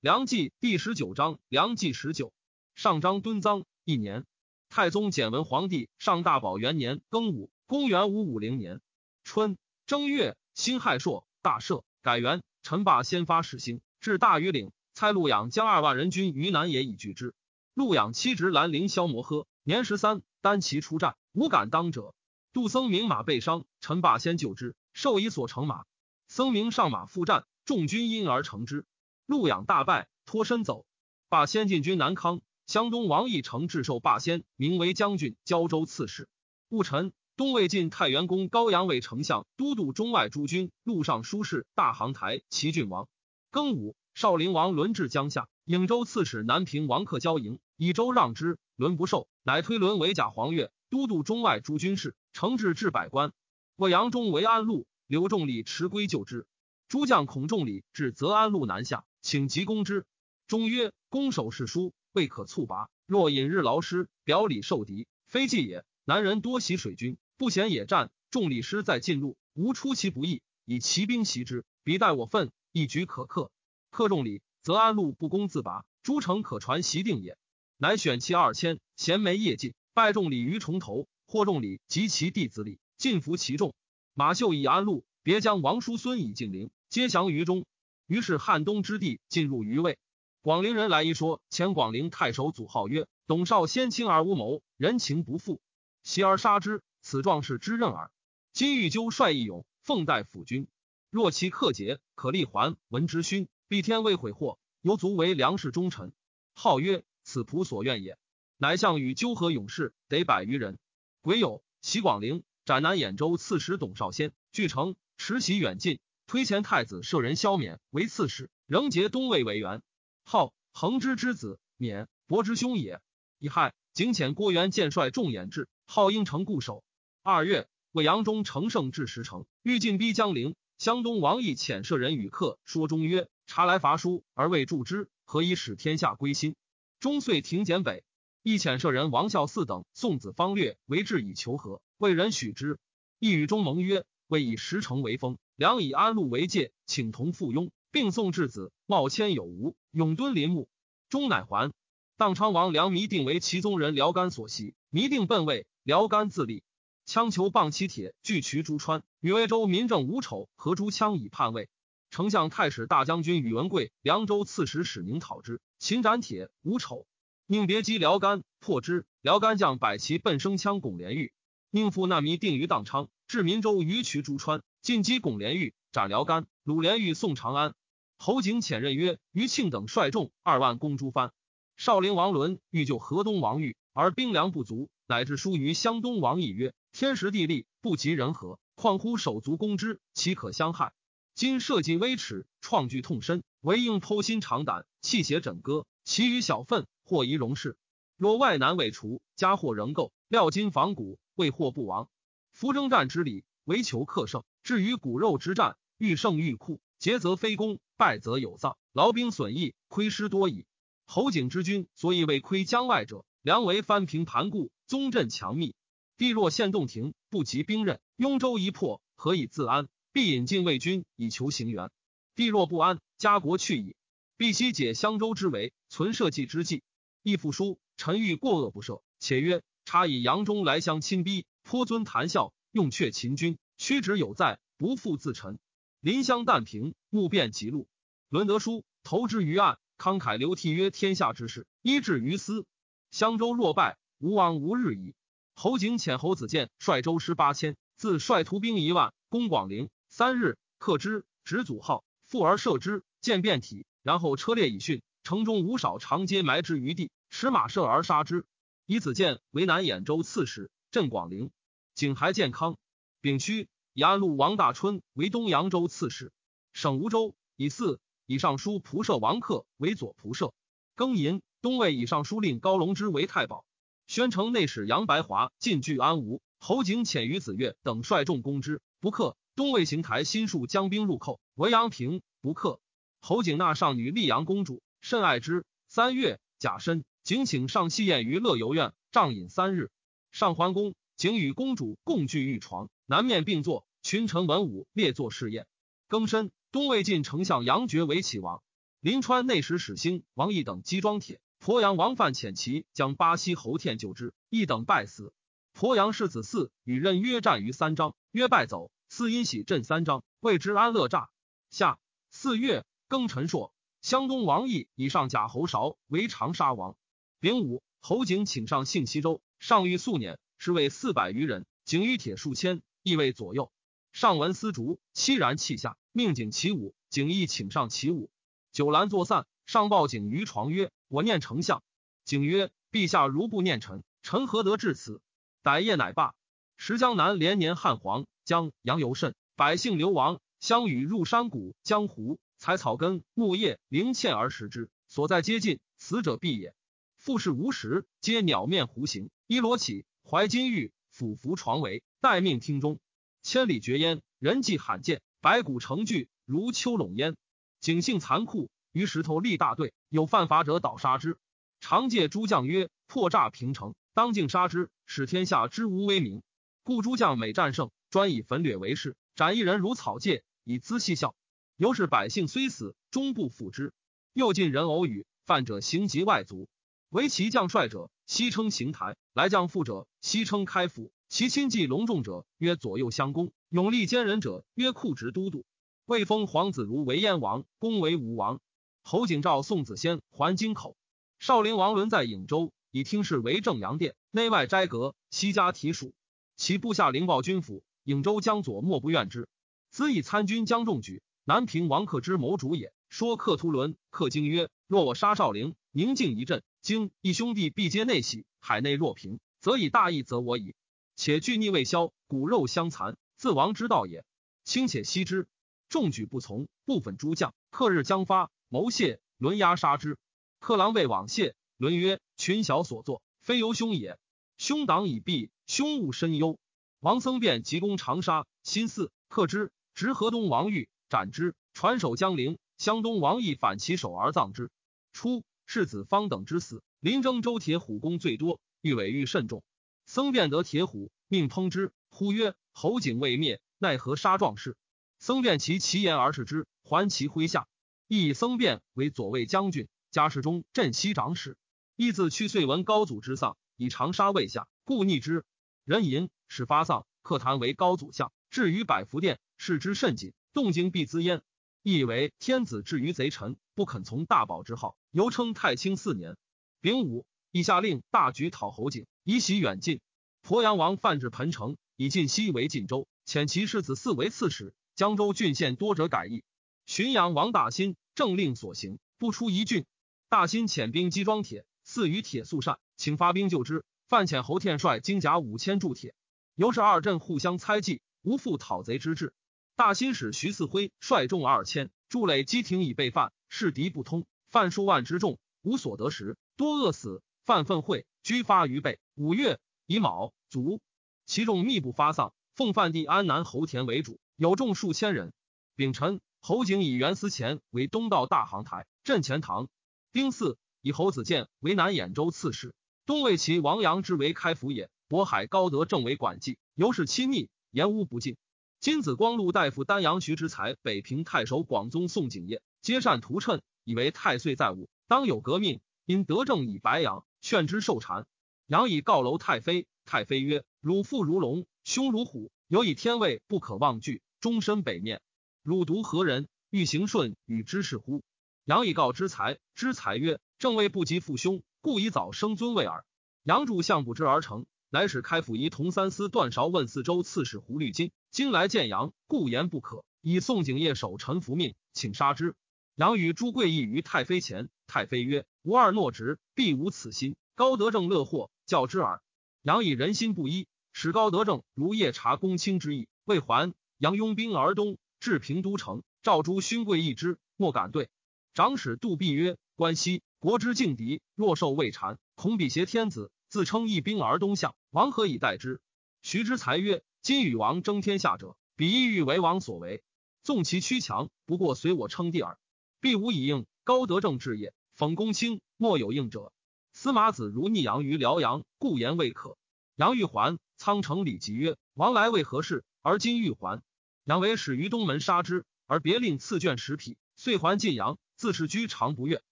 [0.00, 2.32] 梁纪第十九章，梁纪十九，
[2.74, 4.24] 上章敦赃一年，
[4.70, 8.80] 太宗简文皇帝上大宝元年庚午，公元五五零年
[9.24, 12.42] 春正月，辛亥朔，大赦，改元。
[12.62, 17.34] 陈霸先发始兴，至大禹岭，蔡陆养将二万人军于南野以拒之。
[17.74, 22.14] 陆养妻侄兰陵萧摩诃，年十三，单骑出战，无敢当者。
[22.54, 25.84] 杜僧明马被伤，陈霸先救之，授以所乘马。
[26.26, 28.86] 僧明上马赴战，众军因而成之。
[29.30, 30.84] 陆养大败，脱身走。
[31.28, 36.28] 霸先进军南康，湘东王义成致授霸先，名为将军、交州刺史。
[36.68, 43.08] 戊辰，东魏晋太原公高阳为丞相，都督中外诸军，陆上书事，大行台齐郡王。
[43.52, 53.32] 庚午，少陵王伦至江夏，颍州刺史南平王克交营，以州让之，伦不受，乃推伦为假黄钺，都督中外诸军事，承制至百官。
[53.76, 56.48] 魏阳中为安陆，刘仲礼持归就之。
[56.88, 59.04] 诸将孔仲礼至泽安路南下。
[59.22, 60.04] 请急攻之。
[60.46, 62.88] 中曰：“攻守是书，未可猝拔。
[63.06, 65.84] 若引日劳师，表里受敌，非计也。
[66.04, 68.10] 南人多习水军，不嫌野战。
[68.30, 73.52] 众礼师在近路，无出其不意，以骑兵袭之，彼待我奋，一举可克。
[73.90, 77.36] 克众礼，则安陆不攻自拔，诸城可传袭定也。
[77.76, 83.74] 乃选其二千，衔枚夜进，拜众礼于重头，获众礼及其弟子礼，尽服其众。
[84.14, 87.66] 马秀以安陆，别将王叔孙以敬陵，皆降于中。”
[88.10, 89.96] 于是汉东之地进入于魏。
[90.42, 95.60] 广陵人来一说，前广陵太守祖号曰董少，先轻而无谋，人情不复，
[96.02, 96.82] 袭而杀之。
[97.02, 98.10] 此壮士之任耳。
[98.52, 100.66] 今欲纠率义勇，奉代辅君。
[101.08, 102.76] 若其克节，可立还。
[102.88, 106.12] 闻之勋，必天未悔祸，犹足为梁氏忠臣。
[106.52, 108.18] 号曰此仆所愿也。
[108.56, 110.80] 乃项羽纠合勇士，得百余人。
[111.20, 116.00] 癸酉，袭广陵，斩南兖州刺史董少先，据城，持袭远近。
[116.30, 119.82] 推前太子舍人萧冕为刺史，仍结东魏为元，
[120.22, 123.00] 号恒之之子，冕伯之兄也。
[123.40, 126.84] 乙亥，景遣郭元建率众掩至，号应城固守。
[127.24, 130.54] 二月，魏阳中乘胜至石城，欲进逼江陵。
[130.78, 136.54] 湘东王义遣舍人与客说中曰：“察来伐书而未助之，何以使天下归心？”
[137.00, 138.04] 中遂停简北。
[138.44, 142.78] 亦遣舍人王孝嗣等送子方略为质以求和，魏人许之。
[143.18, 148.72] 亦与中盟曰：“魏以石城为封。”梁以安陆为界，请同附庸，并送质子。
[148.86, 150.70] 茂谦有无，永敦临墓，
[151.10, 151.70] 终乃还。
[152.16, 156.62] 当昌王梁弥定为其宗人辽干所袭，弥定奔魏，辽干自立。
[157.06, 159.02] 羌酋棒其铁，拒渠朱川。
[159.20, 161.68] 与魏州民政吴丑合诸羌以叛魏。
[162.10, 167.06] 丞相太史大将军宇文贵、凉州刺史史宁讨之，秦斩铁，吴丑
[167.44, 169.04] 宁别击辽干，破之。
[169.20, 171.34] 辽干将百骑奔生羌巩连玉，
[171.72, 174.62] 宁复难弥定于宕昌，至民州于渠朱川。
[174.82, 176.46] 进击巩连玉，斩辽干。
[176.64, 177.74] 鲁连玉送长安。
[178.18, 181.30] 侯景遣任曰：余庆等率众二万攻朱藩。
[181.76, 190.92] 少陵王伦欲救河东王玉，而兵粮不足，乃至书于湘东王义曰：天时地利不及人和，况乎手足攻之，岂可相害？
[191.36, 195.86] 今社稷微耻，创惧痛深，唯应剖心肠胆，弃血枕戈。
[196.02, 197.76] 其余小愤，或宜容事。
[198.20, 202.10] 若外难未除，家祸仍垢，料金仿古，未获不亡。
[202.52, 204.44] 夫征战之礼，唯求克胜。
[204.62, 210.66] 至于骨肉之战，欲胜欲酷，捷则非功，败则有丧，劳兵损益，亏失多矣。
[211.06, 215.74] 侯景之军所以未窥江外者，良为藩平盘固，宗镇强密。
[216.18, 219.88] 地若陷洞庭，不及兵刃，雍州一破，何以自安？
[220.12, 221.90] 必引进魏军以求行援。
[222.34, 223.96] 地若不安，家国去矣。
[224.36, 226.82] 必悉解襄州之围，存社稷之计。
[227.22, 233.58] 亦复书，臣欲过恶不赦，且曰：差以扬中来相亲逼，颇尊谈笑，用却秦军。
[233.76, 235.58] 屈指有在，不负自陈。
[236.00, 237.88] 临湘旦平，目变极路。
[238.30, 242.64] 伦德书投之于案，慷慨流涕曰：“天下之事，依至于斯。
[243.10, 245.14] 襄州若败，吴王无日矣。”
[245.52, 249.90] 侯景遣侯子建率州师八千，自率徒兵一万，攻广陵。
[250.08, 255.02] 三日，克之，执祖号，复而射之，见遍体，然后车裂以训。
[255.22, 258.44] 城中无少长街埋之于地，持马射而杀之。
[258.86, 261.50] 以子建为南兖州刺史，镇广陵。
[261.94, 262.76] 景还健康。
[263.20, 266.32] 丙戌，以安陆王大春为东扬州刺史，
[266.72, 267.34] 省吴州。
[267.56, 270.52] 以四，以尚书仆射王克为左仆射。
[270.96, 273.64] 庚寅，东魏以尚书令高隆之为太保。
[274.06, 279.36] 宣城内史杨白华进据安吴，侯景遣于子越等率众攻之，不克。
[279.54, 282.80] 东魏行台新数将兵入寇，文阳平不克。
[283.20, 285.66] 侯景纳上女溧阳公主，甚爱之。
[285.88, 289.92] 三月，甲申，景请上戏宴于乐游苑，帐饮三日。
[290.32, 292.90] 上桓公，景与公主共聚玉床。
[293.06, 295.68] 南面并坐，群臣文武列坐侍宴。
[296.08, 298.64] 庚申，东魏晋丞相杨觉为齐王。
[298.98, 301.40] 临川内史史兴、王毅等击庄铁。
[301.64, 305.32] 鄱阳王范遣骑将巴西侯天救之，一等败死。
[305.72, 308.90] 鄱阳世子嗣与任约战于三章，约败走。
[309.08, 311.30] 嗣因喜镇三章，谓之安乐诈。
[311.70, 312.00] 下
[312.32, 313.72] 四月庚辰朔，
[314.02, 316.96] 湘东王毅以上甲侯韶为长沙王。
[317.40, 323.72] 丙午，侯景请上信西州，上谕素辇，是为四百余人，景与铁数千，亦为左右。
[324.12, 326.94] 上闻丝竹，凄然泣下，命景起舞。
[327.08, 328.30] 景亦请上起舞。
[328.72, 331.82] 酒阑作散，上报景于床曰：“我念丞相。”
[332.26, 335.22] 景曰：“陛下如不念臣，臣何得至此？”
[335.64, 336.34] 歹夜乃罢。
[336.76, 344.90] 时江南连年旱黄，江杨尤甚，百姓流亡，相与入山谷、江湖，采草根、木叶、灵嵌而食之。
[345.08, 346.74] 所在皆尽，死者必也。
[347.20, 352.98] 复是无食，皆鸟面弧形，衣罗起，怀金玉，俯伏床围，待命厅中。
[353.42, 357.36] 千里绝烟，人迹罕见，白骨成聚，如秋垄烟。
[357.78, 361.36] 景性残酷，于石头立大队，有犯法者倒杀之。
[361.78, 366.42] 常借诸将曰：“破诈平城，当尽杀之，使天下知无威名。”
[366.82, 371.34] 故诸将每战胜，专以焚掠为事，斩一人如草芥，以资戏笑。
[371.76, 373.92] 由是百姓虽死，终不复之。
[374.32, 376.66] 又近人偶语，犯者行及外族。
[377.10, 381.10] 为其将帅者，西称行台；来将副者，西称开府。
[381.28, 385.64] 其亲近隆重者，曰左右相公；勇力坚人者，曰库直都督。
[386.06, 388.60] 未封皇子如为燕王，公为吴王。
[389.02, 390.96] 侯景召宋子仙还京口。
[391.40, 396.14] 少陵王伦在颍州，以听事为正阳殿，内外斋阁，西家提属。
[396.56, 399.48] 其部下灵报军府，颍州江左莫不怨之。
[399.90, 402.92] 兹以参军江仲举，南平王克之谋主也。
[403.10, 406.62] 说克图伦，克经曰：若我杀少陵，宁静一阵。
[406.80, 410.76] 经一兄弟必皆内喜，海内若平，则以大义则我矣。
[411.16, 414.24] 且惧逆未消，骨肉相残，自亡之道也。
[414.62, 415.48] 轻且息之。
[415.88, 420.16] 众举不从，部分诸将克日将发，谋谢伦押杀之。
[420.60, 424.20] 克郎未往谢，伦曰：“群小所作，非由兄也。
[424.56, 426.60] 兄党已毕，兄勿深忧。”
[427.00, 432.56] 王僧辩急攻长沙，新四克之，执河东王玉斩之，传守江陵。
[432.80, 434.70] 湘东王毅反其首而葬之。
[435.12, 435.44] 初。
[435.66, 439.62] 世子方等之死，临征州铁虎功最多，欲委欲甚重。
[440.06, 444.78] 僧辩得铁虎，命烹之，呼曰：“侯景未灭，奈何杀壮士？”
[445.20, 447.68] 僧辩其其言而视之，还其麾下。
[448.08, 451.58] 亦以僧辩为左卫将军，家世中镇西长史。
[451.96, 455.44] 亦自去遂闻高祖之丧，以长沙卫下，故逆之。
[455.84, 461.42] 人吟始发丧，客谈为高祖相，至于百福殿，视之甚谨，动静必滋焉。
[461.82, 466.36] 亦以为天子至于贼臣，不肯从大宝之号，犹称太清四年。
[466.82, 470.00] 丙午，以下令大举讨侯景，以喜远近。
[470.46, 474.74] 鄱阳王范至彭城，以晋西为晋州，遣其世子嗣为刺史。
[474.94, 476.44] 江州郡县多者改易。
[476.86, 479.86] 浔阳王大兴政令所行，不出一郡。
[480.28, 483.84] 大兴遣兵击庄铁，赐于铁素善，请发兵救之。
[484.06, 486.14] 范遣侯天帅精甲五千铸铁，
[486.56, 489.32] 由是二镇互相猜忌，无复讨贼之志。
[489.80, 497.22] 大新使徐四辉率众二千筑垒基亭以备犯，势敌不通，犯数万之众无所得时，多饿死。
[497.46, 499.00] 犯愤会居发于备。
[499.14, 500.82] 五月乙卯，卒。
[501.24, 505.32] 其众密不发丧，奉范帝安南侯田为主，有众数千人。
[505.76, 509.70] 丙辰，侯景以袁思前为东道大行台镇前堂。
[510.12, 512.74] 丁巳，以侯子建为南兖州刺史，
[513.06, 514.90] 东魏其王阳之为开府也。
[515.08, 518.36] 渤海高德正为管记，由是亲密，言无不尽。
[518.80, 525.82] 金子光禄大夫丹阳徐之才，北平太守广宗宋景业，皆善图谶，以为太岁在物，当有革命。
[526.06, 528.26] 因德政以白羊，劝之受禅。
[528.66, 535.20] 羊以告楼太妃，太妃曰：“汝父如龙，兄如虎，有以天位，不可妄惧，终身北面。
[535.62, 536.48] 汝独何人？
[536.70, 538.22] 欲行顺与之事乎？”
[538.64, 543.04] 羊以告之才，之才曰：“正位不及父兄，故以早生尊位耳。”
[543.44, 544.64] 羊主相不知而成。
[544.88, 550.04] 乃使开府仪同三司段韶问四周刺史胡律金，今来见杨，故言不可。
[550.20, 552.54] 以宋景业守臣服命，请杀之。
[552.94, 559.20] 杨与朱贵义于太妃前，太妃曰：“吾二诺直，必无此心。”高德正乐祸，教之耳。
[559.62, 563.74] 杨以人心不一，使高德正如夜查公卿之意，未还。
[563.98, 568.10] 杨拥兵而东，至平都城，召诸勋贵议之，莫敢对。
[568.54, 575.80] 长史杜弼曰：“关西国之劲敌，若受未禅，恐比挟天子。”自称一兵而东向，王何以待之？
[576.22, 580.02] 徐之才曰：“今与王争天下者，彼意欲为王所为。
[580.42, 582.58] 纵其屈强，不过随我称帝耳。
[582.98, 583.66] 必无以应。
[583.84, 586.50] 高德正治也，讽公卿，莫有应者。
[586.94, 589.58] 司马子如逆阳于辽阳，故言未可。
[589.96, 592.84] 杨玉环，苍城李吉曰：王来为何事？
[593.02, 593.82] 而今欲还。
[594.24, 599.42] 杨为始于东门杀之，而别令赐卷十匹，遂还晋阳，自是居长不悦。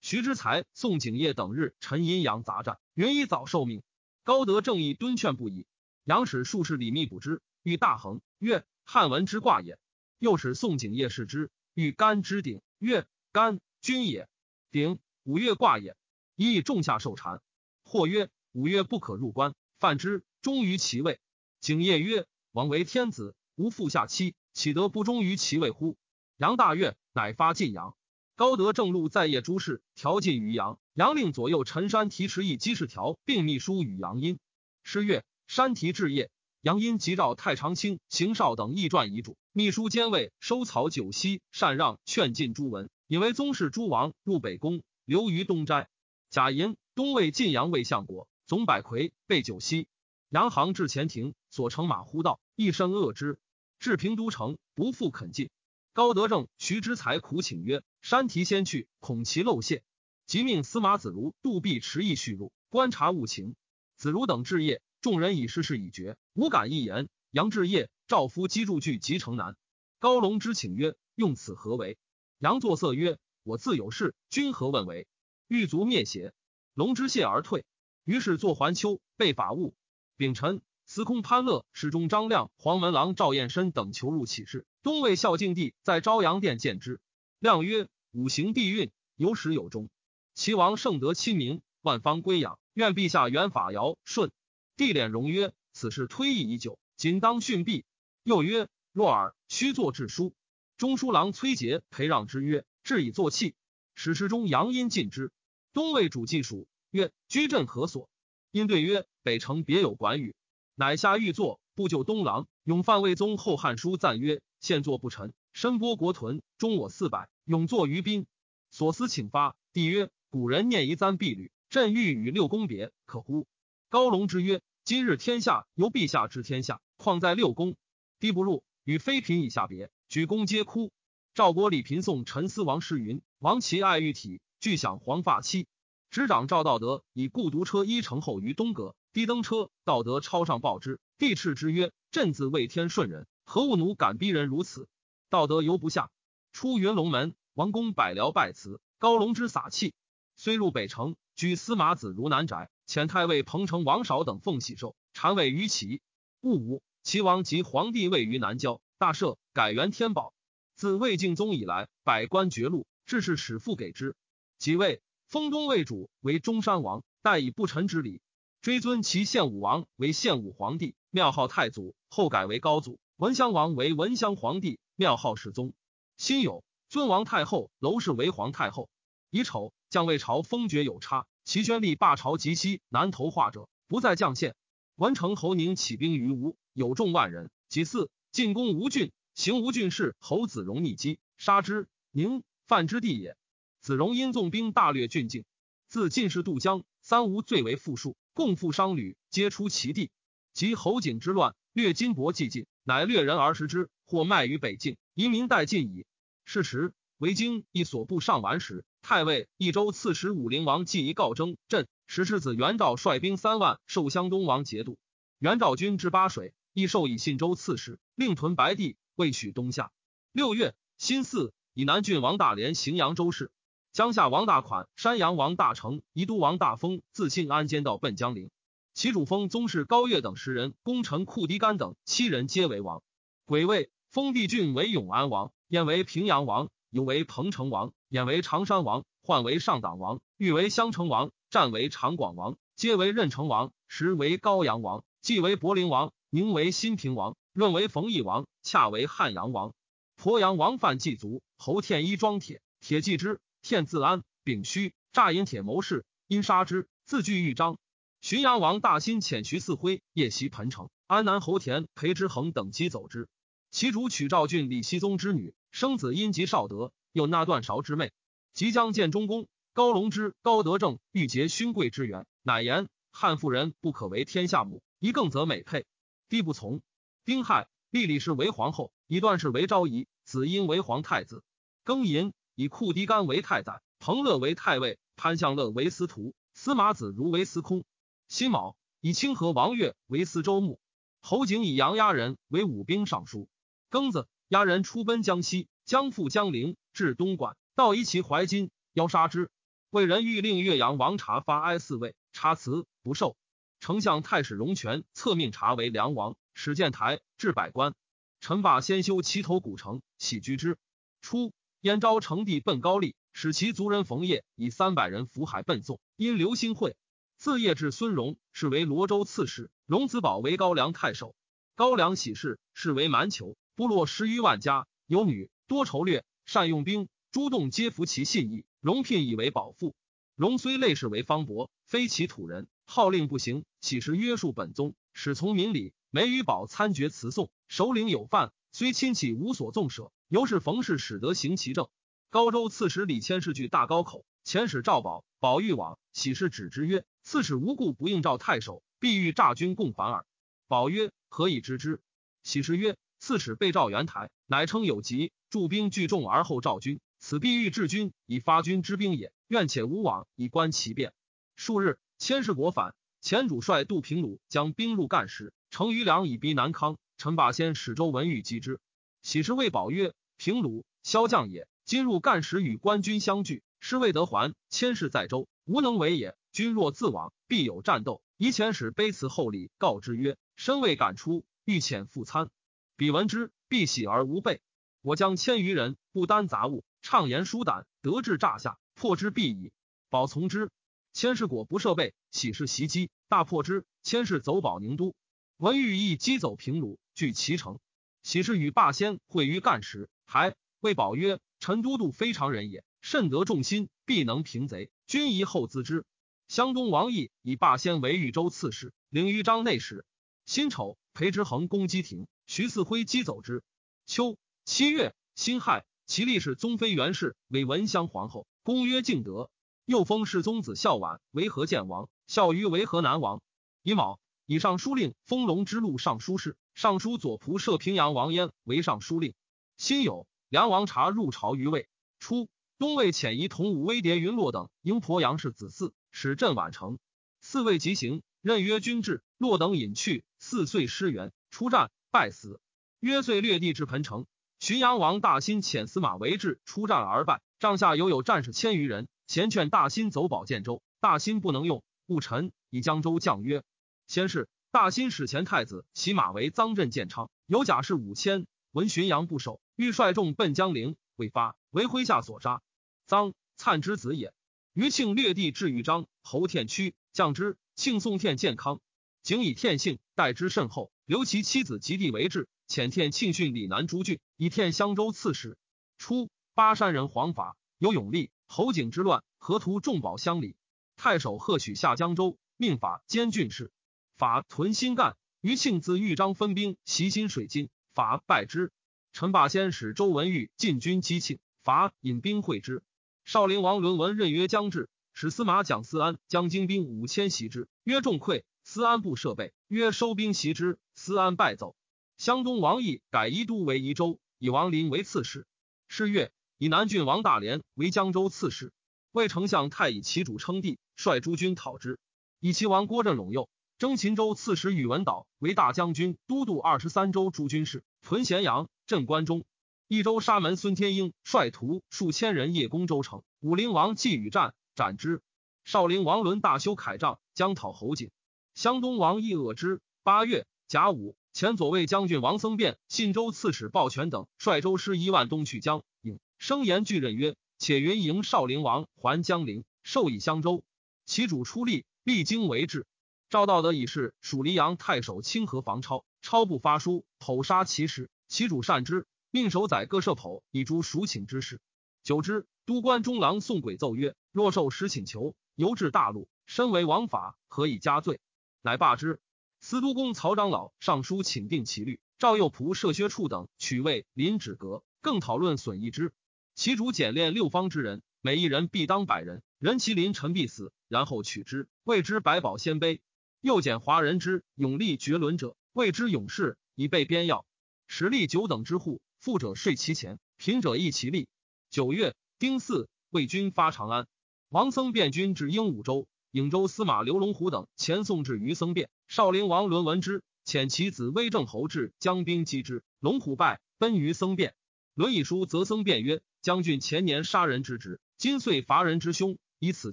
[0.00, 3.82] 徐之才、宋景业等日陈阴阳杂战，云以早受命。
[4.24, 5.66] 高德正义敦劝不已。
[6.06, 9.76] 杨使术士李密补之，欲大衡，曰：汉文之卦也。
[10.20, 14.28] 又使宋景业视之，欲干之鼎，曰：干君也。
[14.70, 15.96] 鼎五月卦也。
[16.36, 17.42] 一以仲夏受禅。
[17.82, 21.18] 或曰：五月不可入关，犯之，忠于其位。
[21.60, 25.96] 景业曰：王为天子，无父下妻，岂得不忠于其位乎？
[26.36, 27.96] 杨大悦，乃发晋阳。
[28.36, 30.78] 高德正路在业诸事，调进于阳。
[30.94, 34.38] 杨令左右陈山提持一机事条，并秘书与杨殷。
[34.84, 39.36] 十月，山提置业，杨殷即召太常卿邢绍等议传遗嘱。
[39.52, 45.88] 秘书监卫收曹九锡，禅让劝进诸文，引为宗室诸王入北宫，留于东斋。
[46.30, 49.86] 贾寅，东魏晋阳魏相国，总百魁，备九锡。
[50.30, 53.38] 杨行至前庭，所乘马呼道，一声恶之。
[53.78, 55.48] 至平都城，不复肯进。
[55.92, 59.84] 高德正、徐之才苦请曰：“山提先去，恐其漏泄。”
[60.26, 63.54] 即命司马子如、杜弼持意续入，观察务情。
[63.96, 67.08] 子如等置业，众人已失事已决，无敢一言。
[67.30, 69.54] 杨志业，赵夫击筑具及城南。
[70.00, 71.96] 高龙之请曰：“用此何为？”
[72.40, 75.06] 杨作色曰：“我自有事，君何问为？”
[75.46, 76.32] 欲卒灭邪？
[76.74, 77.64] 龙之谢而退。
[78.02, 79.76] 于是作还丘，被法务。
[80.16, 84.66] 丙辰，司空潘乐、侍中张亮、黄门郎赵彦深等求入启事。
[84.82, 87.00] 东魏孝敬帝在昭阳殿见之。
[87.38, 89.88] 亮曰：“五行必运，有始有终。
[90.34, 94.32] 齐王圣德亲民，万方归养，愿陛下原法尧舜。”
[94.76, 97.86] 帝敛容曰：“此事推议已久，仅当训毕。”
[98.22, 100.34] 又曰：“若尔，须作制书。”
[100.76, 103.54] 中书郎崔杰陪让之曰：“制以作器。”
[103.96, 105.32] 史事中阳阴进之。
[105.72, 108.10] 东魏主祭属曰：“居镇何所？”
[108.52, 110.34] 因对曰：“北城别有管宇。”
[110.76, 112.46] 乃下御座，不就东郎。
[112.62, 117.30] 永范魏宗后汉书赞曰：“现作不臣，身剥国屯，终我四百。
[117.44, 118.26] 永作于宾，
[118.70, 123.46] 所思请发。”帝曰：“古人念一簪碧履，朕欲与六宫别，可乎？”
[123.88, 127.76] 高龙之曰：“今日天下由陛下治天下，况在六宫？
[128.18, 130.90] 低不入，与妃嫔以下别，举宫皆哭。”
[131.34, 135.68] 赵国李平送陈思王诗云：“王其爱玉体。”俱享黄发妻，
[136.10, 144.88] 执掌赵道德以故独车一乘后于东阁，低登车，道德超上报之，帝斥之曰：“朕自为天顺人，何物奴敢逼人如此？”
[145.30, 146.10] 道德犹不下，
[146.52, 148.80] 出云龙门，王公百僚拜辞。
[148.98, 149.94] 高龙之撒气，
[150.34, 156.00] 虽入北城，居司马子如南宅，遣太尉彭城王韶等奉喜寿，禅位于齐。
[156.40, 160.32] 戊午，齐王及皇帝位于南郊，大赦，改元天宝。
[160.76, 164.14] 自魏敬宗以来，百官绝禄，致是始父给之。
[164.58, 168.20] 即位，封东魏主为中山王，代以不臣之礼，
[168.62, 173.00] 追尊其献武王为献武皇帝，庙号太祖，后改为高祖。
[173.16, 175.72] 文襄王为文襄皇帝，庙号世宗。
[176.16, 178.88] 辛酉，尊王太后娄氏为皇太后。
[179.30, 184.56] 乙丑，将魏朝封爵有差，齐宣立霸朝及西南投化者，不在将县。
[184.96, 191.86] 文成侯宁起兵于吴，有众万人，其次进攻吴郡，行吴郡事侯子荣逆击，杀之。
[192.10, 193.36] 宁犯之地也。
[193.80, 195.44] 子荣因纵兵大略郡境，
[195.86, 200.10] 自进士渡江，三吴最为富庶，共赴商旅，皆出其地。
[200.52, 206.06] 及侯景之乱，掠金帛既尽，乃掠人而食之，或卖于北境，移民殆尽矣。
[206.44, 214.98] 是时，为京一所部上完时，太尉益州刺史武陵王既一告征镇，使之子元昭率兵三万受襄东王节度。
[215.38, 219.92] 元昭军至巴水，亦授以信州刺史，令屯白地，未许东下。
[220.32, 223.52] 六月，辛巳，以南郡王大连荥阳州事。
[223.92, 228.50] 江夏王大款、山阳王大成、宜都王大丰自信安监道奔江陵，
[228.92, 233.04] 其主封宗室高岳等十人，功臣库迪干等七人皆为王。
[233.44, 249.72] 癸未，封帝郡为永安王，燕为平阳王，尤为彭城王，衍为常山王，换为上党王，欲为襄城王，战为长广王，皆为任城王，时为高阳王，继为柏林王，宁为新平王，论为冯异王，恰为汉阳王。
[250.20, 253.40] 鄱阳王范祭卒，侯天一庄铁，铁继之。
[253.62, 257.78] 天自安，丙戌，诈引铁谋士，因杀之，自据豫章。
[258.22, 263.28] 浔阳王大兴遣徐四辉夜袭彭城，安南侯田裴之衡等击走之。
[263.70, 268.12] 其主取赵郡李熙宗之女，生子因及少德，又纳段韶之妹。
[268.52, 275.86] 即将见中宫，高龙之、高德正欲结勋贵之缘，乃言汉妇人不可为天下母，一更则美配。
[276.28, 276.82] 帝不从。
[277.24, 281.42] 丁亥，立李氏为皇后，以段氏为昭仪，子婴为皇太子。
[281.86, 282.34] 庚寅。
[282.58, 287.84] 以库迪干为太宰，彭乐为太尉，潘向乐为司徒，司马子如为司空。
[288.28, 290.80] 辛卯，以清河王悦为司州牧。
[291.20, 293.50] 侯景以杨押人为武兵尚书。
[293.90, 299.48] 庚子，押人出奔江西，将赴江陵，至东莞，道以其怀金，邀杀之。
[299.90, 303.36] 魏人欲令岳阳王察发哀四位，察辞不受。
[303.78, 307.94] 丞相太史荣权册命察为梁王，始建台，置百官。
[308.40, 310.76] 陈霸先修齐头古城，喜居之。
[311.20, 311.52] 初，
[311.82, 316.00] 燕昭成帝奔高丽，使其族人冯业以三百人扶海奔宋。
[316.16, 316.96] 因刘兴会，
[317.36, 319.70] 自业至孙荣，是为罗州刺史。
[319.86, 321.36] 荣子宝为高梁太守。
[321.76, 328.64] 高梁喜事，是为蛮酋，部落十余万家，有女，多筹略，善用兵，诸洞皆服其信义。
[328.80, 329.96] 荣聘以为保父。
[330.36, 335.92] 荣虽类氏为方伯，非其土人，号令不行，岂是约束本宗，使从民礼。
[336.10, 341.88] 梅与宝参决辞颂，首领有犯，虽亲戚无所纵舍，由是冯氏使得行其政。
[342.30, 350.24] 高州刺史李谦是据大高口，遣使赵宝，宝欲往，喜事止之曰：“刺史无故不应召太守，必欲诈军共反耳。”
[350.68, 352.00] 宝曰：“何以知之？”
[352.44, 359.32] 喜事曰：“刺史被召元台，乃称有疾，驻兵聚众而后召军，此必欲治军以发军之兵也。
[359.48, 361.14] 愿且无往，以观其变。”
[361.56, 365.54] 数日，千世国反，前主帅杜平鲁将兵入干时。
[365.70, 368.80] 程余良以逼南康，陈霸先使周文玉击之。
[369.22, 374.54] 喜之谓宝曰：“平鲁骁将也，今入干时与官军相聚，师未得还。
[374.68, 376.36] 千世在周，无能为也。
[376.52, 378.20] 君若自往，必有战斗。
[378.36, 382.50] 宜遣使卑辞厚礼，告之曰：身未敢出，欲遣复参。
[382.98, 384.60] 彼闻之，必喜而无备。
[385.06, 389.70] 我将千余人，不担杂物，畅言疏胆，得志诈下，破之必矣。
[390.10, 390.68] 宝从之。
[391.12, 393.86] 千世果不设备，喜事袭击，大破之。
[394.02, 395.14] 千世走保宁都。”
[395.58, 397.78] 文玉亦击走平鲁，据其城。
[398.24, 404.90] 喜事与霸先会于干时，还谓宝曰：“陈都督非常人也，甚得众心，必能平贼。
[405.06, 406.04] 君宜后自之。”
[406.48, 410.04] 湘东王毅以霸先为豫州刺史，领豫章内史。
[410.46, 413.62] 辛丑，裴之衡攻击亭，徐嗣辉击走之。
[414.04, 414.36] 秋
[414.66, 419.48] 七月，辛亥，其立是宗妃元氏为文襄皇后，公曰敬德。
[419.84, 423.40] 又封世宗子孝婉为河建王，孝于为河南王。
[423.84, 424.18] 乙卯。
[424.44, 429.34] 以上书令封隆之路尚书事，尚书左仆射平阳王焉为尚书令。
[429.76, 431.88] 辛酉，梁王察入朝于魏。
[432.18, 436.98] 初，东魏遣仪同武威牒云洛等迎鄱阳氏子嗣，使镇宛城。
[437.40, 439.22] 四位即行，任曰君至。
[439.38, 442.60] 洛等隐去，四岁失援，出战败死。
[442.98, 444.26] 约遂略地至彭城。
[444.60, 453.62] 浔阳王大兴遣司马为质出战而败，帐下犹有战士千余人，前劝大兴走保建州，大兴不能用，故臣以江州将曰。
[454.06, 462.62] 先是，大兴使前太子骑马为臧镇建昌，有甲士五千，闻浔阳不守，欲率众奔江陵，未发，为麾下所杀。
[463.06, 464.32] 臧粲之子也。
[464.72, 468.80] 余庆略地至豫章，侯天屈降之，庆送天健康，
[469.22, 475.56] 景以天幸待之甚厚，留其妻子及弟为质，遣天庆训李南诸郡，以天襄州刺史。
[475.98, 480.56] 初，巴山人黄法有勇力，侯景之乱，河图重宝乡里，
[480.96, 483.70] 太守贺许下江州，命法兼郡事。
[484.16, 488.72] 法屯新干，余庆自豫章分兵袭新水津，法败之。
[489.12, 492.82] 陈霸先使周文玉进军击庆，法引兵会之。
[493.24, 498.42] 少陵王伦文任曰将至，使司马蒋思安将精兵五千袭之，曰众溃。
[498.64, 501.76] 思安部设备，曰收兵袭之，思安败走。
[502.18, 505.46] 湘东王毅改宜都为宜州，以王林为刺史。
[505.86, 508.72] 是月，以南郡王大连为江州刺史。
[509.12, 511.98] 魏丞相太以其主称帝，率诸军讨之，
[512.40, 513.50] 以其王郭镇陇右。
[513.78, 519.44] 征秦州刺史宇文导为大将军，都督二十三州诸军事，屯咸阳、镇关中。
[519.86, 525.20] 益州沙门孙天英率徒数千人夜攻州城，武陵王季与战，斩之。
[525.64, 528.10] 少陵王伦大修铠帐，将讨侯景。
[528.54, 529.82] 湘东王义恶之。
[530.02, 540.64] 八月甲午，前左卫将军王僧辩、信州刺史鲍全等率州师一万东去江应声言巨任曰：“且云迎少陵王还江陵，授以襄州。
[541.04, 542.86] 其主出力，必经为治。”
[543.28, 551.60] 赵道德以是属黎阳太守清河防超，超不发书，剖杀其实，其主善之，命守宰各设剖以诛蜀请之事。
[552.02, 558.20] 久之，都官中郎宋轨奏曰：“若受使请求，犹至大陆，身为王法，何以加罪？”
[558.64, 559.20] 乃罢之。
[559.68, 561.98] 司都公曹长老上书请定其律。
[562.18, 566.12] 赵右仆射薛处等取位临止阁，更讨论损益之。
[566.54, 573.00] 其主简练六方之人，每一人必当百人，人其临臣必死，然后取之，谓之百宝鲜卑。
[573.40, 577.44] 又简华人之勇力绝伦者，谓之勇士，以备边要。
[577.88, 581.26] 实力九等之户，富者税其钱，贫者益其利。
[581.70, 584.06] 九月丁巳，魏军发长安，
[584.48, 588.88] 王僧辩军至鹦鹉州，颍州司马刘龙虎等前送至于僧辩。
[589.08, 594.54] 少陵王伦闻之，遣其子威正侯至将兵击之，龙虎败，奔于僧辩。
[594.94, 599.92] 伦以书则僧辩曰：“将军前年杀人之职，今遂伐人之凶，以此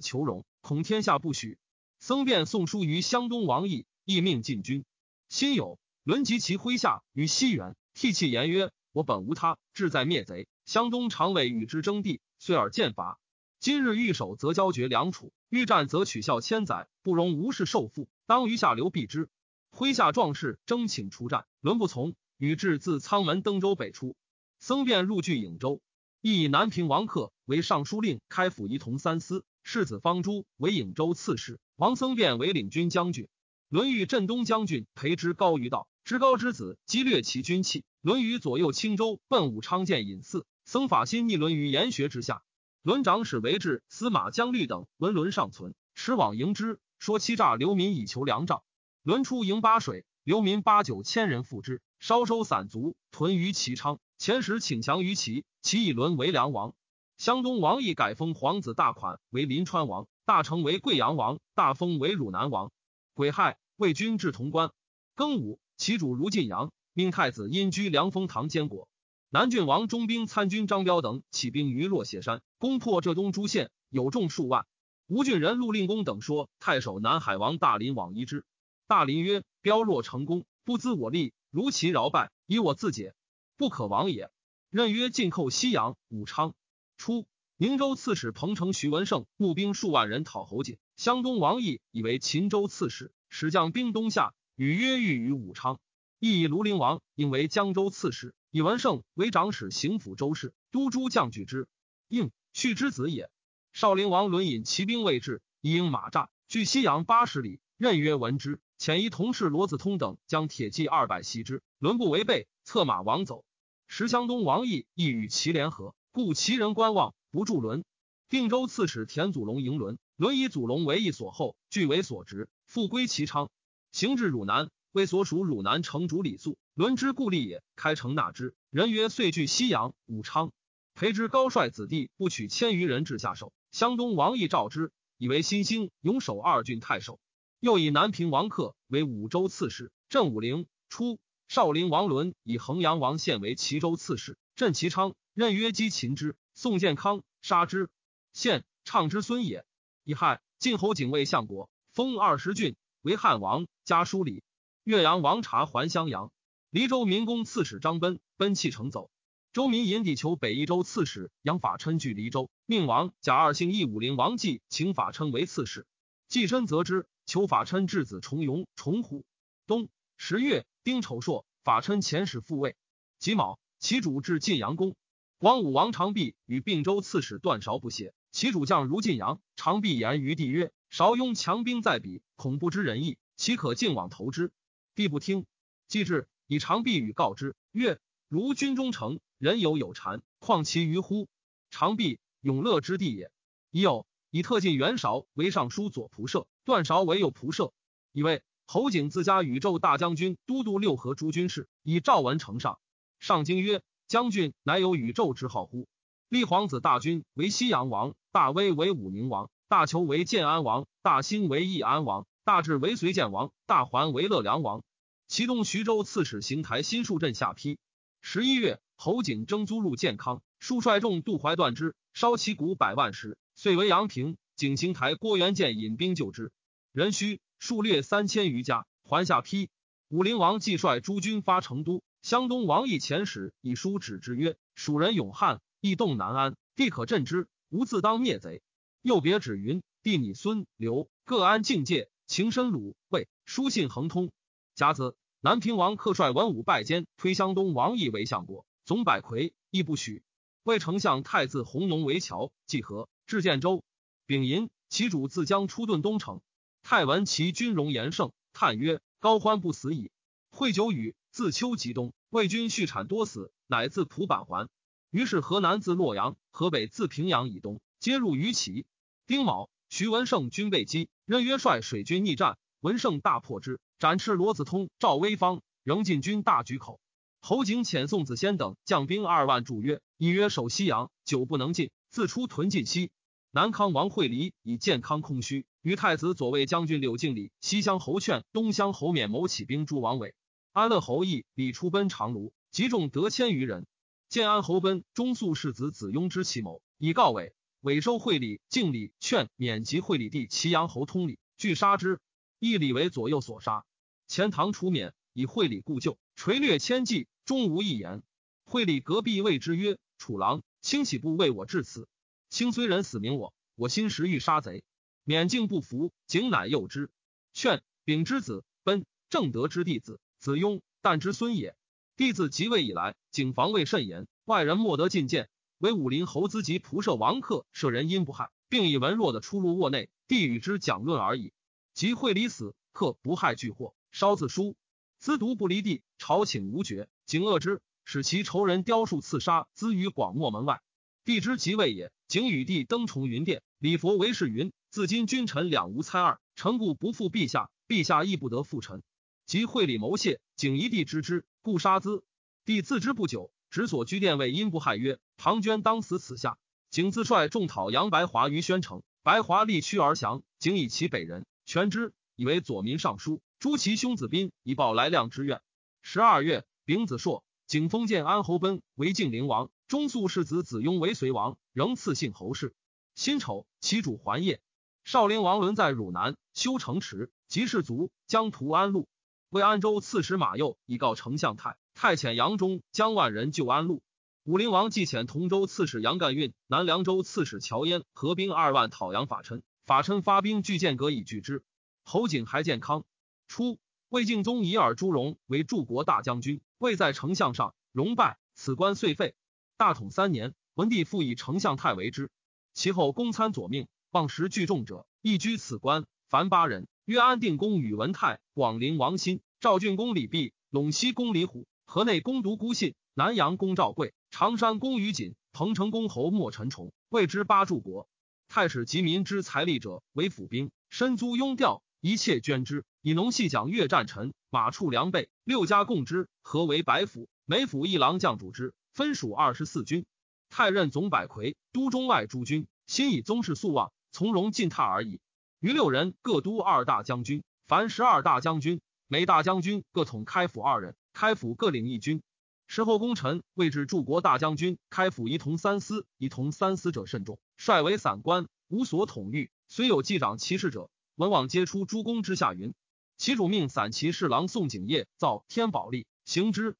[0.00, 1.58] 求荣，恐天下不许。”
[2.00, 4.84] 僧辩送书于湘东王毅，亦命进军。
[5.28, 10.48] 辛酉，伦及其麾下于西原，涕泣言曰：“我本无他，志在灭贼。
[10.66, 13.20] 湘东常委与之争地，遂而剑伐。
[13.60, 18.08] 今日御守，则交绝梁楚；欲战，则取笑千载，不容无事受缚。
[18.26, 19.28] 当于下流避之。”
[19.70, 24.16] 麾下壮士争请出战，伦不从，与至自仓门登州北出。
[24.58, 25.80] 僧辩入据颍州，
[26.20, 29.44] 亦以南平王克为尚书令，开府仪同三司。
[29.62, 33.28] 世子方朱为颍州刺史，王僧辩为领军将军。
[33.68, 37.84] 伦与镇东将军裴之高于道，之高之子击掠其军器。
[38.00, 42.42] 伦于左右青州奔武昌见隐寺，僧法心逆伦于研学之下。
[42.84, 48.62] 伦长史为治司马将律等闻伦尚存，持往迎之，说欺诈流民以求粮帐。
[49.02, 54.00] 伦出迎巴水，流民八九千人附之，稍收散卒，屯于齐昌。
[54.18, 56.74] 前时请降于齐，齐以伦为梁王。
[57.16, 62.70] 湘东王亦改封皇子大款为临川王，大成为贵阳王，大封为汝南王。
[63.14, 64.72] 癸亥，魏军至潼关。
[65.16, 68.90] 庚午，其主如晋阳，命太子因居凉风堂监国。
[69.34, 74.64] 南郡王中兵参军张彪等起兵于若斜山，攻破浙东诸县，有众数万。
[75.08, 78.44] 吴郡人陆令公等说，太守南海王大林往依之。
[78.86, 83.12] 大林曰：“彪若成功，不资我力，如其饶败，以我自解。”
[83.58, 84.30] 不可亡也。
[84.70, 86.54] 任曰进寇西阳、武昌。
[86.96, 90.78] 初，宁州刺史彭城徐文胜募兵数万人讨侯景。
[90.94, 95.80] 湘东王毅以为秦州刺史，使将兵东下，与约遇于武昌。
[96.24, 101.68] 亦以庐陵王应为江州刺史，以文胜为长史行府州事，都诸将举之。
[102.08, 103.28] 应续之子也。
[103.74, 107.60] 少陵王轮引骑兵未至，以应马战，距西阳八十里。
[107.76, 108.58] 任曰闻之。
[108.78, 113.44] 遣一同事罗子通等将铁骑二百袭之，伦不违背，策马王走。
[113.86, 117.84] 石湘东王毅亦与其联合，故其人观望，不助伦。
[118.30, 123.50] 定州刺史田祖龙迎伦，伦以祖龙为一所后，据为所执，复归其昌。
[123.92, 128.54] 行至汝南，为所属汝南城主李肃，伦之故吏也，开城纳之。
[128.70, 130.52] 人曰：遂据西阳、武昌。
[130.94, 133.52] 裴之高率子弟不取千余人至下手。
[133.72, 137.18] 湘东王毅召之，以为新兴永守二郡太守。
[137.58, 140.68] 又以南平王克为武州刺史，镇武陵。
[140.88, 146.36] 初，少陵王伦以衡阳王献为齐州刺史，镇齐昌，任约击秦之。
[146.54, 147.90] 宋建康杀之。
[148.32, 149.66] 献畅之孙也。
[150.04, 154.44] 乙亥，晋侯景卫相国，封二十郡，为汉王，加书礼。
[154.84, 156.30] 岳阳王察还襄阳。
[156.68, 159.10] 黎州民公刺史张奔奔弃城走。
[159.54, 165.86] 周民引底求北益州刺史杨法琛据黎州，命王贾二姓义武陵王继请法琛为刺史。
[166.28, 167.06] 季琛则之。
[167.24, 169.24] 求法琛质子重용重虎。
[169.66, 172.76] 冬十月丁丑朔，法琛遣使复位。
[173.18, 174.94] 己卯，其主至晋阳宫。
[175.38, 179.40] 广武王长弼与并州刺史段韶不协，其主将如晋阳。
[179.56, 184.52] 长弼言于帝曰：“韶拥强兵在彼，恐不知仁义，岂可进往投之？”
[184.94, 185.46] 帝不听。
[185.88, 191.28] 既至，以长臂与告之曰：“如军中诚，人有有谗，况其余乎？”
[191.70, 193.30] 长臂永乐之地也。
[193.70, 196.46] 已有以特进袁绍为尚书左仆射。
[196.64, 197.72] 段韶为右仆射，
[198.12, 202.78] 以为侯景自家宇宙大将军、都督六合诸军事，以赵文呈上。
[203.18, 205.86] 上京曰：“将军乃有宇宙之号乎？”
[206.30, 214.84] 立皇子大军为西阳王，大威为武宁王，大求为建安王，大兴为义安王，大智为隋建王，大还为乐梁王。
[215.26, 217.78] 其东徐州刺史邢台新树镇下邳。
[218.20, 224.36] 十一月，侯景征租入建康，数率众渡淮断之，烧其谷百万石，遂为阳平。
[224.56, 226.52] 景行台郭元建引兵救之，
[226.92, 229.70] 人须数略三千余家，还下邳。
[230.08, 238.60] 武陵王既率诸军发成都，湘东王义遣使以书指之曰：“蜀人勇悍，易动难安，帝可镇之，吾自当灭贼。”
[239.00, 244.30] 又别指云：“帝拟孙刘各安境界，情深鲁魏。”书信亨通。
[244.74, 250.22] 甲子，南平王克率文武拜监，推湘东王义为相国，总百魁，亦不许。
[250.62, 253.84] 魏丞相太子弘农为侨，济河至建州。
[254.26, 256.40] 丙寅，其主自将出遁东城。
[256.82, 260.10] 太闻其军容严盛，叹曰：“高欢不死矣。”
[260.50, 264.68] 会九雨，自秋及冬，魏军蓄产多死，乃自蒲坂还。
[265.10, 268.86] 于是河南自洛阳，河北自平阳以东，皆入于齐。
[269.26, 276.98] 丁卯，徐文胜军被击，任约率水军逆战，文胜大破之，斩斥罗子通、赵威方，仍进军大举口。
[277.40, 283.12] 侯景遣宋子仙等将兵二万驻约，以约守西阳，久不能进，自出屯晋西。
[283.52, 290.34] 南康王惠黎以健康空虚，与太子左卫将军柳敬礼、西乡侯劝、东乡侯勉谋起兵诛王伟。
[290.72, 293.86] 安乐侯义李出奔长卢，集众得千余人。
[294.28, 297.54] 建安侯奔中肃世子子雍之奇谋，以告伪。
[297.84, 302.18] 委收会礼，敬礼劝免及会礼帝祁阳侯通礼，俱杀之。
[302.58, 303.84] 义礼为左右所杀。
[304.26, 308.22] 钱塘除免，以会礼故旧，垂略千计，终无一言。
[308.64, 312.08] 会礼隔壁谓之曰：“楚郎，卿岂不为我至此？
[312.48, 314.82] 卿虽人死明我，我心实欲杀贼。
[315.22, 317.10] 免敬不服，景乃诱之，
[317.52, 321.76] 劝丙之子奔正德之弟子子雍，旦之孙也。
[322.16, 325.50] 弟子即位以来，景防卫甚严，外人莫得进谏。
[325.84, 331.52] 为武林侯资及仆射王客，舍人因不害，并以文弱的出入卧内，帝与之讲论而已。
[331.92, 334.76] 及惠礼死，客不害俱获。”烧自书，
[335.18, 340.80] 资独不离地，朝请无绝，景恶之，使其仇人雕塑刺杀，资于广漠门外。
[341.26, 349.02] 帝之即位也，景与帝登崇云殿，礼佛为是云：自今君臣两无猜二，臣故不负陛下，陛下亦不得负臣。
[349.44, 352.24] 即会礼谋谢，景一帝知之，故杀资。
[352.64, 356.58] 帝自知不久，直所居殿位因不害曰：唐娟当死此下。
[356.90, 363.42] 景自率众讨杨白华于宣城，白华力屈而降，景以其北人全之，以为左民尚书。
[363.58, 365.60] 诸其兄子宾以报来亮之愿。
[366.02, 372.76] 十二月，丙子朔，景封建安侯奔为晋陵王，中肃世子子雍为隋王，仍赐姓侯氏。
[373.16, 374.60] 辛丑，其主还业。
[375.02, 379.08] 少陵王伦在汝南修城池，及士卒将图安陆。
[379.54, 384.02] 为安州刺史马佑以告丞相太，太遣杨忠将万人救安陆。
[384.42, 391.62] 武陵王既遣同州刺史杨干运、南凉州刺史乔焉合兵二万讨杨法琛，法琛发兵拒剑阁以拒之。
[392.02, 393.04] 侯景还健康。
[393.46, 399.36] 初，魏敬宗以尔朱荣为柱国大将军，位在丞相上，荣败，此官遂废。
[399.76, 402.28] 大统三年，文帝复以丞相太为之。
[402.72, 406.88] 其后公参左命，望时聚众者，亦居此官，凡八人。
[407.06, 418.08] 曰安定公宇文泰、广陵王欣、赵郡公李弼、陇西公李虎、河内公独孤信、南阳公赵贵、常山公于锦、彭城公侯莫陈崇，谓之八柱国。
[418.48, 422.86] 太史及民之财力者，为府兵，身租庸调，一切捐之。
[423.02, 427.28] 以农细讲越战臣马畜粮备六家共之，合为百府。
[427.44, 430.06] 每府一郎将主之，分属二十四军。
[430.48, 432.66] 太任总百魁，都中外诸军。
[432.86, 435.20] 新以宗室素望，从容进榻而已。
[435.64, 442.20] 余六人各督二大将军，凡十二大将军，每大将军各统开府二人，开府各领一军。
[442.66, 449.50] 事后功臣位置柱国大将军，开府一同三司，一同三司者甚众，率为散官，无所统御。
[449.66, 452.74] 虽有记长其事者，文往皆出诸公之下云。
[453.16, 456.76] 其主命散骑侍郎宋景业造天宝历，行之